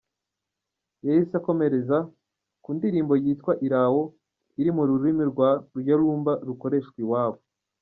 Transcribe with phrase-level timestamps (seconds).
[1.05, 1.97] Yahise akomereza
[2.63, 4.03] ku ndirimbo yitwa ’Irawo’
[4.59, 5.49] iri mu rurimi rwa
[5.87, 7.39] Yoluba rukoreshwa iwabo.